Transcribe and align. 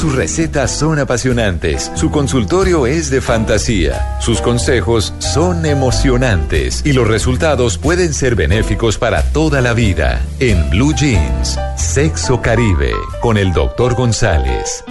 Sus 0.00 0.14
recetas 0.14 0.70
son 0.70 0.98
apasionantes, 0.98 1.92
su 1.94 2.10
consultorio 2.10 2.86
es 2.86 3.10
de 3.10 3.20
fantasía, 3.20 4.18
sus 4.18 4.40
consejos 4.40 5.12
son 5.18 5.66
emocionantes 5.66 6.80
y 6.86 6.94
los 6.94 7.06
resultados 7.06 7.76
pueden 7.76 8.14
ser 8.14 8.34
benéficos 8.34 8.96
para 8.96 9.22
toda 9.22 9.60
la 9.60 9.74
vida. 9.74 10.22
En 10.38 10.70
Blue 10.70 10.94
Jeans, 10.94 11.58
Sexo 11.76 12.40
Caribe, 12.40 12.94
con 13.20 13.36
el 13.36 13.52
doctor 13.52 13.94
González. 13.94 14.82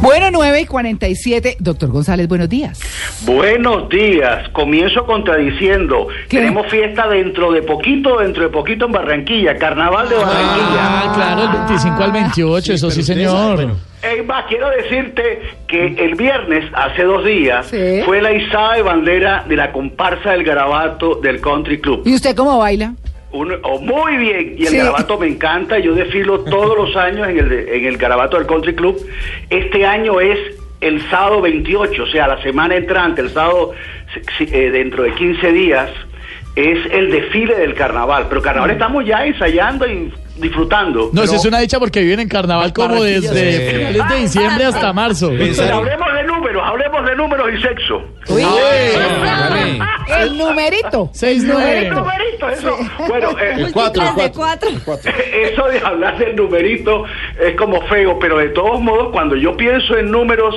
Bueno, 0.00 0.28
9 0.30 0.60
y 0.60 0.66
47. 0.66 1.56
Doctor 1.58 1.90
González, 1.90 2.28
buenos 2.28 2.48
días. 2.48 2.78
Buenos 3.22 3.88
días. 3.88 4.48
Comienzo 4.50 5.04
contradiciendo. 5.04 6.06
¿Qué? 6.28 6.38
Tenemos 6.38 6.66
fiesta 6.68 7.08
dentro 7.08 7.50
de 7.52 7.62
poquito, 7.62 8.18
dentro 8.18 8.44
de 8.44 8.48
poquito 8.48 8.86
en 8.86 8.92
Barranquilla. 8.92 9.56
Carnaval 9.56 10.08
de 10.08 10.14
Barranquilla. 10.14 10.78
Ah, 10.78 11.12
claro, 11.14 11.42
el 11.44 11.66
25 11.68 12.02
al 12.04 12.12
28, 12.12 12.72
eso 12.74 12.90
sí, 12.90 13.02
señor. 13.02 13.72
Es 14.00 14.24
más, 14.24 14.44
quiero 14.48 14.68
decirte 14.70 15.42
que 15.66 15.86
el 15.98 16.14
viernes, 16.14 16.64
hace 16.74 17.02
dos 17.02 17.24
días, 17.24 17.66
Sí. 17.66 18.00
fue 18.04 18.22
la 18.22 18.32
izada 18.32 18.74
de 18.74 18.82
bandera 18.82 19.44
de 19.48 19.56
la 19.56 19.72
comparsa 19.72 20.30
del 20.30 20.44
garabato 20.44 21.16
del 21.16 21.40
Country 21.40 21.80
Club. 21.80 22.02
¿Y 22.06 22.14
usted 22.14 22.36
cómo 22.36 22.58
baila? 22.58 22.92
Un- 23.30 23.58
oh, 23.62 23.78
muy 23.80 24.16
bien, 24.16 24.54
y 24.56 24.62
el 24.62 24.68
Sí. 24.68 24.76
garabato 24.78 25.18
me 25.18 25.26
encanta, 25.26 25.78
yo 25.78 25.94
desfilo 25.94 26.40
todos 26.40 26.76
los 26.76 26.96
años 26.96 27.28
en 27.28 27.38
el, 27.38 27.48
de- 27.48 27.76
en 27.76 27.84
el 27.84 27.96
garabato 27.98 28.38
del 28.38 28.46
Country 28.46 28.74
Club. 28.74 28.96
Este 29.50 29.84
año 29.84 30.18
es 30.20 30.38
el 30.80 31.02
sábado 31.10 31.40
28, 31.42 32.04
o 32.04 32.06
sea, 32.06 32.26
la 32.28 32.42
semana 32.42 32.76
entrante, 32.76 33.20
el 33.20 33.30
sábado 33.30 33.72
eh, 34.40 34.70
dentro 34.70 35.02
de 35.02 35.12
15 35.14 35.52
días, 35.52 35.90
es 36.56 36.78
el 36.90 37.10
desfile 37.10 37.54
del 37.56 37.74
carnaval. 37.74 38.26
Pero 38.28 38.40
carnaval 38.40 38.70
estamos 38.70 39.04
ya 39.04 39.26
ensayando 39.26 39.86
y 39.86 40.10
disfrutando. 40.38 41.10
No, 41.12 41.22
eso 41.22 41.36
es 41.36 41.44
una 41.44 41.58
dicha 41.60 41.78
porque 41.78 42.00
viven 42.00 42.20
en 42.20 42.28
carnaval 42.28 42.72
como 42.72 43.02
desde 43.02 43.70
finales 43.72 44.08
de 44.08 44.16
diciembre 44.20 44.64
hasta 44.64 44.92
marzo. 44.92 45.30
Pero 45.36 45.74
hablemos 45.76 46.07
números, 46.52 46.62
hablemos 46.66 47.04
de 47.06 47.16
números 47.16 47.48
y 47.56 47.62
sexo. 47.62 48.02
Uy, 48.28 48.42
el 50.20 50.36
numerito. 50.38 51.10
Seis, 51.12 51.42
El 51.42 51.48
nueve. 51.50 51.90
numerito. 51.90 51.94
Numerito, 52.00 52.48
eso. 52.50 52.78
Bueno, 53.08 53.30
eh, 53.40 53.54
Múltiples 53.74 54.16
de 54.16 54.32
cuatro. 54.32 54.70
Eso 54.70 55.64
de 55.68 55.78
hablar 55.80 56.18
del 56.18 56.36
numerito 56.36 57.04
es 57.40 57.54
como 57.56 57.80
feo, 57.82 58.18
pero 58.18 58.38
de 58.38 58.48
todos 58.50 58.80
modos, 58.80 59.10
cuando 59.12 59.36
yo 59.36 59.56
pienso 59.56 59.96
en 59.96 60.10
números 60.10 60.54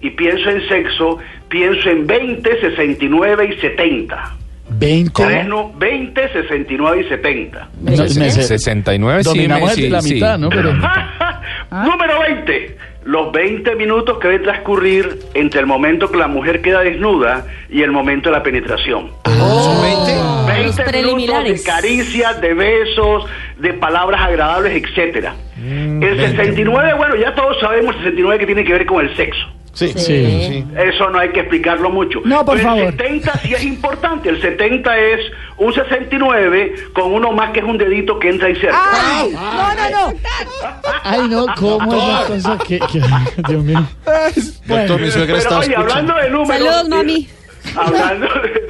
y 0.00 0.10
pienso 0.10 0.50
en 0.50 0.66
sexo, 0.68 1.18
pienso 1.48 1.88
en 1.90 2.06
20, 2.06 2.60
69 2.60 3.54
y 3.56 3.60
70. 3.60 4.36
20. 4.74 5.22
Tres 5.22 5.46
nu- 5.46 5.72
20, 5.76 6.32
69 6.32 7.02
y 7.04 7.08
70. 7.08 7.68
No, 7.80 7.90
me 7.90 7.96
sé- 8.30 8.42
69 8.42 9.22
sí, 9.22 9.28
Dominamos 9.28 9.70
el- 9.70 9.76
sí, 9.76 9.88
la 9.90 10.00
sí. 10.02 10.14
mitad, 10.14 10.38
¿no? 10.38 10.48
Pero 10.48 10.72
Número 11.70 12.20
20. 12.20 12.76
Los 13.04 13.32
20 13.32 13.74
minutos 13.74 14.18
que 14.18 14.28
deben 14.28 14.44
transcurrir 14.44 15.18
entre 15.34 15.60
el 15.60 15.66
momento 15.66 16.10
que 16.10 16.18
la 16.18 16.28
mujer 16.28 16.62
queda 16.62 16.80
desnuda 16.80 17.46
y 17.68 17.82
el 17.82 17.90
momento 17.90 18.30
de 18.30 18.36
la 18.36 18.42
penetración. 18.42 19.10
¿Son 19.24 19.82
20? 19.82 20.84
20 20.84 21.02
Los 21.02 21.14
minutos 21.16 21.44
de 21.44 21.62
caricias, 21.62 22.40
de 22.40 22.54
besos, 22.54 23.24
de 23.58 23.72
palabras 23.74 24.20
agradables, 24.20 24.84
etcétera. 24.84 25.34
Mm, 25.56 26.02
el 26.02 26.16
69, 26.16 26.94
bueno, 26.94 27.16
ya 27.16 27.34
todos 27.34 27.58
sabemos 27.60 27.94
el 27.96 28.02
69 28.02 28.38
que 28.38 28.46
tiene 28.46 28.64
que 28.64 28.72
ver 28.72 28.86
con 28.86 29.04
el 29.04 29.16
sexo. 29.16 29.46
Sí. 29.74 29.88
Sí. 29.96 30.64
Eso 30.76 31.08
no 31.10 31.18
hay 31.18 31.30
que 31.30 31.40
explicarlo 31.40 31.88
mucho. 31.90 32.20
No, 32.24 32.44
por 32.44 32.56
Pero 32.56 32.68
favor. 32.68 32.82
El 32.84 32.92
70 32.92 33.32
sí 33.38 33.54
es 33.54 33.64
importante. 33.64 34.28
El 34.28 34.40
70 34.42 34.98
es 34.98 35.20
un 35.56 35.72
69 35.72 36.74
con 36.94 37.12
uno 37.14 37.32
más 37.32 37.52
que 37.52 37.60
es 37.60 37.64
un 37.64 37.78
dedito 37.78 38.18
que 38.18 38.28
entra 38.28 38.50
y 38.50 38.56
cerca. 38.56 38.78
¡Ay! 38.92 39.30
No, 39.32 39.74
no, 39.74 39.90
no. 40.10 40.18
Ay, 41.04 41.20
no, 41.28 41.46
¿cómo 41.58 41.94
es 41.94 42.08
la 42.08 42.24
cosa? 42.26 42.58
que 42.66 42.78
que- 42.80 43.00
Dios 43.48 43.64
mío. 43.64 43.82
Doctor, 44.66 45.00
mi 45.00 45.10
suegra 45.10 45.26
Pero 45.26 45.38
está 45.38 45.58
oye, 45.58 45.68
escuchando. 45.72 45.80
hablando 46.12 46.14
de 46.16 46.30
números. 46.30 46.58
Saludos, 46.74 46.88
mami. 46.88 47.28
Hablando 47.76 48.28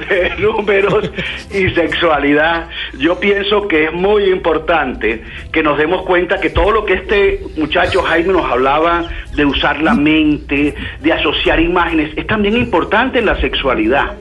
de 0.09 0.33
números 0.39 1.11
y 1.51 1.69
sexualidad, 1.71 2.69
yo 2.97 3.19
pienso 3.19 3.67
que 3.67 3.85
es 3.85 3.93
muy 3.93 4.25
importante 4.25 5.23
que 5.51 5.63
nos 5.63 5.77
demos 5.77 6.03
cuenta 6.03 6.39
que 6.39 6.49
todo 6.49 6.71
lo 6.71 6.85
que 6.85 6.93
este 6.93 7.41
muchacho 7.57 8.01
Jaime 8.03 8.33
nos 8.33 8.49
hablaba 8.49 9.03
de 9.35 9.45
usar 9.45 9.81
la 9.81 9.93
mente, 9.93 10.73
de 11.01 11.13
asociar 11.13 11.59
imágenes, 11.59 12.11
es 12.15 12.27
también 12.27 12.55
importante 12.55 13.19
en 13.19 13.25
la 13.25 13.39
sexualidad. 13.41 14.13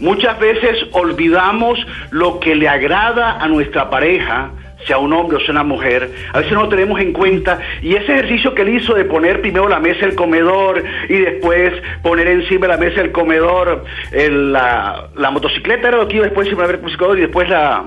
Muchas 0.00 0.38
veces 0.38 0.76
olvidamos 0.92 1.78
lo 2.10 2.40
que 2.40 2.54
le 2.54 2.68
agrada 2.68 3.38
a 3.38 3.48
nuestra 3.48 3.90
pareja, 3.90 4.50
sea 4.86 4.98
un 4.98 5.12
hombre 5.12 5.36
o 5.38 5.40
sea 5.40 5.52
una 5.52 5.62
mujer, 5.62 6.10
a 6.32 6.38
veces 6.38 6.52
no 6.52 6.62
lo 6.64 6.68
tenemos 6.68 7.00
en 7.00 7.12
cuenta 7.12 7.58
y 7.82 7.94
ese 7.94 8.12
ejercicio 8.12 8.54
que 8.54 8.62
él 8.62 8.70
hizo 8.76 8.94
de 8.94 9.04
poner 9.04 9.40
primero 9.40 9.68
la 9.68 9.80
mesa 9.80 10.04
el 10.04 10.14
comedor 10.14 10.82
y 11.08 11.16
después 11.18 11.72
poner 12.02 12.26
encima 12.28 12.66
de 12.66 12.72
la 12.74 12.78
mesa 12.78 13.00
el 13.00 13.12
comedor 13.12 13.84
el- 14.12 14.52
la, 14.52 15.08
la 15.16 15.30
motocicleta 15.30 15.88
era 15.88 15.96
lo 15.98 16.08
que 16.08 16.16
iba 16.16 16.24
después 16.24 16.46
encima 16.48 16.66
del 16.66 16.80
comedor 16.80 17.18
y 17.18 17.22
después 17.22 17.48
la 17.48 17.84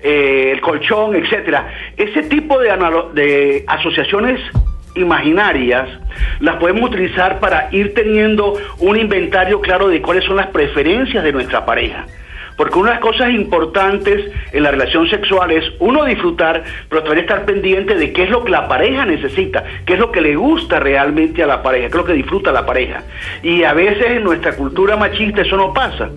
eh, 0.00 0.50
el 0.52 0.60
colchón, 0.60 1.16
etcétera. 1.16 1.68
Ese 1.96 2.22
tipo 2.22 2.58
de, 2.60 2.68
de 3.14 3.64
asociaciones 3.66 4.38
imaginarias 4.94 5.88
las 6.40 6.56
podemos 6.56 6.88
utilizar 6.90 7.40
para 7.40 7.68
ir 7.72 7.94
teniendo 7.94 8.54
un 8.78 8.96
inventario 8.96 9.60
claro 9.60 9.88
de 9.88 10.00
cuáles 10.00 10.24
son 10.24 10.36
las 10.36 10.48
preferencias 10.48 11.24
de 11.24 11.32
nuestra 11.32 11.64
pareja. 11.64 12.06
Porque 12.58 12.76
una 12.76 12.90
de 12.90 12.94
las 12.96 13.02
cosas 13.02 13.30
importantes 13.30 14.30
en 14.52 14.64
la 14.64 14.72
relación 14.72 15.08
sexual 15.08 15.52
es 15.52 15.64
uno 15.78 16.04
disfrutar, 16.04 16.64
pero 16.88 17.04
también 17.04 17.24
estar 17.24 17.44
pendiente 17.44 17.94
de 17.94 18.12
qué 18.12 18.24
es 18.24 18.30
lo 18.30 18.44
que 18.44 18.50
la 18.50 18.66
pareja 18.66 19.06
necesita, 19.06 19.64
qué 19.86 19.92
es 19.92 19.98
lo 20.00 20.10
que 20.10 20.20
le 20.20 20.34
gusta 20.34 20.80
realmente 20.80 21.40
a 21.40 21.46
la 21.46 21.62
pareja, 21.62 21.86
qué 21.86 21.92
es 21.92 21.94
lo 21.94 22.04
que 22.04 22.14
disfruta 22.14 22.50
la 22.50 22.66
pareja. 22.66 23.04
Y 23.44 23.62
a 23.62 23.72
veces 23.74 24.10
en 24.10 24.24
nuestra 24.24 24.56
cultura 24.56 24.96
machista 24.96 25.42
eso 25.42 25.56
no 25.56 25.72
pasa. 25.72 26.10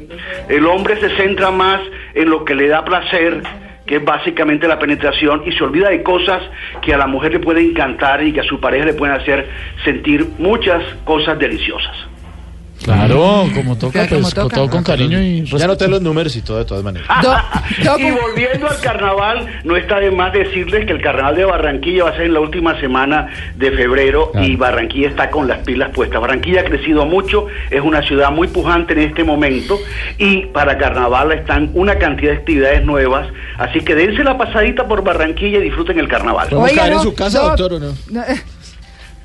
El 0.49 0.65
hombre 0.65 0.99
se 0.99 1.15
centra 1.15 1.51
más 1.51 1.79
en 2.15 2.31
lo 2.31 2.43
que 2.43 2.55
le 2.55 2.67
da 2.67 2.83
placer, 2.83 3.43
que 3.85 3.97
es 3.97 4.03
básicamente 4.03 4.67
la 4.67 4.79
penetración, 4.79 5.43
y 5.45 5.51
se 5.51 5.63
olvida 5.63 5.89
de 5.89 6.01
cosas 6.01 6.41
que 6.81 6.91
a 6.91 6.97
la 6.97 7.05
mujer 7.05 7.33
le 7.33 7.39
pueden 7.39 7.69
encantar 7.69 8.23
y 8.23 8.33
que 8.33 8.39
a 8.39 8.43
su 8.45 8.59
pareja 8.59 8.85
le 8.85 8.95
pueden 8.95 9.15
hacer 9.15 9.47
sentir 9.83 10.25
muchas 10.39 10.81
cosas 11.05 11.37
deliciosas. 11.37 12.10
Claro, 12.83 13.45
como 13.53 13.77
toca, 13.77 14.07
Como 14.07 14.21
pues 14.21 14.33
toca. 14.33 14.55
todo 14.55 14.69
con 14.69 14.83
cariño 14.83 15.21
y 15.21 15.43
Ya 15.43 15.67
noté 15.67 15.87
los 15.87 16.01
números 16.01 16.35
y 16.35 16.41
todo, 16.41 16.57
de 16.57 16.65
todas 16.65 16.83
maneras. 16.83 17.07
Y 17.99 18.11
volviendo 18.11 18.67
al 18.69 18.79
carnaval, 18.79 19.47
no 19.63 19.75
está 19.75 19.99
de 19.99 20.11
más 20.11 20.33
decirles 20.33 20.85
que 20.85 20.93
el 20.93 21.01
carnaval 21.01 21.35
de 21.35 21.45
Barranquilla 21.45 22.05
va 22.05 22.09
a 22.11 22.13
ser 22.13 22.23
en 22.23 22.33
la 22.33 22.39
última 22.39 22.79
semana 22.79 23.27
de 23.55 23.71
febrero 23.71 24.31
y 24.41 24.55
Barranquilla 24.55 25.09
está 25.09 25.29
con 25.29 25.47
las 25.47 25.59
pilas 25.59 25.89
puestas. 25.93 26.19
Barranquilla 26.21 26.61
ha 26.61 26.63
crecido 26.65 27.05
mucho, 27.05 27.47
es 27.69 27.81
una 27.81 28.01
ciudad 28.01 28.31
muy 28.31 28.47
pujante 28.47 28.93
en 28.93 28.99
este 28.99 29.23
momento 29.23 29.77
y 30.17 30.45
para 30.47 30.77
carnaval 30.77 31.31
están 31.31 31.71
una 31.73 31.97
cantidad 31.97 32.31
de 32.31 32.37
actividades 32.37 32.83
nuevas, 32.85 33.27
así 33.57 33.81
que 33.81 33.95
dense 33.95 34.23
la 34.23 34.37
pasadita 34.37 34.87
por 34.87 35.03
Barranquilla 35.03 35.59
y 35.59 35.61
disfruten 35.63 35.99
el 35.99 36.07
carnaval. 36.07 36.47
¿Podemos 36.49 36.71
caer 36.71 36.93
en 36.93 36.99
su 36.99 37.13
casa, 37.13 37.39
Doc, 37.39 37.57
doctor, 37.57 37.73
o 37.73 37.79
no? 37.79 37.93
no, 38.09 38.21
eh, 38.23 38.41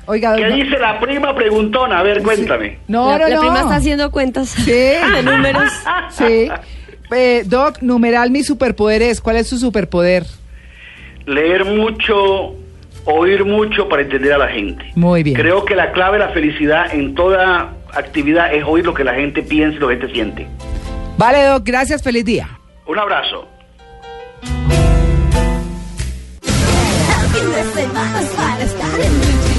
Oiga, 0.07 0.37
¿Qué 0.37 0.47
dice 0.47 0.79
la 0.79 0.99
prima 1.01 1.35
preguntona? 1.35 1.99
A 1.99 2.03
ver, 2.03 2.23
cuéntame. 2.23 2.69
Sí. 2.69 2.77
No, 2.87 3.11
la, 3.11 3.19
no, 3.19 3.27
la 3.27 3.39
prima 3.41 3.59
está 3.59 3.75
haciendo 3.75 4.09
cuentas 4.09 4.49
sí. 4.49 4.71
de 4.71 5.23
números. 5.23 5.71
Sí. 6.09 6.49
Eh, 7.11 7.43
Doc, 7.45 7.81
numeral 7.81 8.31
mi 8.31 8.43
superpoder 8.43 9.01
es. 9.01 9.21
¿Cuál 9.21 9.37
es 9.37 9.47
su 9.47 9.57
superpoder? 9.57 10.25
Leer 11.25 11.65
mucho, 11.65 12.55
oír 13.05 13.43
mucho 13.45 13.89
para 13.89 14.01
entender 14.01 14.31
a 14.33 14.37
la 14.37 14.47
gente. 14.47 14.91
Muy 14.95 15.23
bien. 15.23 15.35
Creo 15.35 15.65
que 15.65 15.75
la 15.75 15.91
clave 15.91 16.17
de 16.17 16.25
la 16.25 16.31
felicidad 16.31 16.93
en 16.93 17.13
toda 17.13 17.73
actividad 17.93 18.53
es 18.53 18.63
oír 18.63 18.85
lo 18.85 18.93
que 18.93 19.03
la 19.03 19.13
gente 19.13 19.41
piensa 19.41 19.75
y 19.75 19.79
lo 19.79 19.89
que 19.89 19.95
la 19.95 20.01
gente 20.01 20.13
siente. 20.13 20.47
Vale, 21.17 21.43
Doc, 21.43 21.63
gracias, 21.65 22.01
feliz 22.01 22.23
día. 22.23 22.47
Un 22.85 22.97
abrazo. 22.97 23.47
El 27.11 27.27
fin 27.33 27.49
de 27.51 27.87
para 27.93 28.61
estar 28.61 28.99
en 29.01 29.56